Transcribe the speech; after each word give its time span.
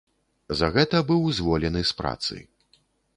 За 0.61 0.69
гэта 0.77 1.01
быў 1.11 1.21
зволены 1.39 1.81
з 1.91 1.99
працы. 1.99 2.39